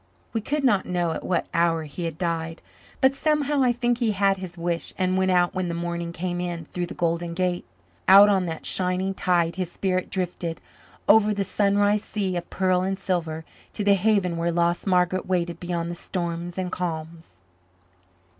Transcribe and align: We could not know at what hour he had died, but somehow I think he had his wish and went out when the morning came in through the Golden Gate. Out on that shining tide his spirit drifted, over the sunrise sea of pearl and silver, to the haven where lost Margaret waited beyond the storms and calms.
We 0.33 0.41
could 0.41 0.63
not 0.63 0.87
know 0.87 1.11
at 1.11 1.23
what 1.23 1.45
hour 1.53 1.83
he 1.83 2.05
had 2.05 2.17
died, 2.17 2.63
but 3.01 3.13
somehow 3.13 3.61
I 3.61 3.71
think 3.71 3.99
he 3.99 4.13
had 4.13 4.37
his 4.37 4.57
wish 4.57 4.95
and 4.97 5.15
went 5.15 5.29
out 5.29 5.53
when 5.53 5.67
the 5.67 5.75
morning 5.75 6.11
came 6.11 6.41
in 6.41 6.65
through 6.65 6.87
the 6.87 6.95
Golden 6.95 7.35
Gate. 7.35 7.65
Out 8.07 8.27
on 8.27 8.47
that 8.47 8.65
shining 8.65 9.13
tide 9.13 9.57
his 9.57 9.71
spirit 9.71 10.09
drifted, 10.09 10.59
over 11.07 11.35
the 11.35 11.43
sunrise 11.43 12.01
sea 12.03 12.35
of 12.35 12.49
pearl 12.49 12.81
and 12.81 12.97
silver, 12.97 13.45
to 13.73 13.83
the 13.83 13.93
haven 13.93 14.37
where 14.37 14.51
lost 14.51 14.87
Margaret 14.87 15.27
waited 15.27 15.59
beyond 15.59 15.91
the 15.91 15.95
storms 15.95 16.57
and 16.57 16.71
calms. 16.71 17.37